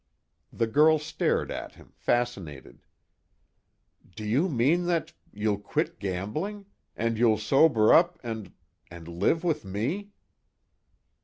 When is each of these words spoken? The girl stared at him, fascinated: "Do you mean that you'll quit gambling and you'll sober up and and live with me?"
The 0.51 0.65
girl 0.65 0.97
stared 0.97 1.51
at 1.51 1.73
him, 1.75 1.93
fascinated: 1.95 2.81
"Do 4.15 4.25
you 4.25 4.49
mean 4.49 4.87
that 4.87 5.13
you'll 5.31 5.59
quit 5.59 5.99
gambling 5.99 6.65
and 6.95 7.19
you'll 7.19 7.37
sober 7.37 7.93
up 7.93 8.17
and 8.23 8.51
and 8.89 9.07
live 9.07 9.43
with 9.43 9.63
me?" 9.63 10.09